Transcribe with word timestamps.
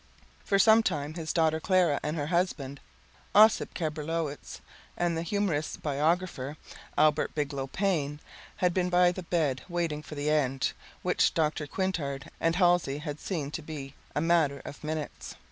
For 0.43 0.57
some 0.57 0.81
time, 0.81 1.13
his 1.13 1.31
daughter 1.31 1.59
Clara 1.59 1.99
and 2.01 2.17
her 2.17 2.25
husband, 2.25 2.79
Ossip 3.35 3.75
Cabrilowitsch, 3.75 4.59
and 4.97 5.15
the 5.15 5.21
humorist's 5.21 5.77
biographer, 5.77 6.57
Albert 6.97 7.35
Bigelow 7.35 7.67
Paine, 7.67 8.19
had 8.55 8.73
been 8.73 8.89
by 8.89 9.11
the 9.11 9.21
bed 9.21 9.61
waiting 9.69 10.01
for 10.01 10.15
the 10.15 10.31
end, 10.31 10.73
which 11.03 11.35
Drs. 11.35 11.69
Quintard 11.69 12.31
and 12.39 12.55
Halsey 12.55 12.97
had 12.97 13.19
seen 13.19 13.51
to 13.51 13.61
be 13.61 13.93
a 14.15 14.21
matter 14.21 14.63
of 14.65 14.83
minutes. 14.83 15.35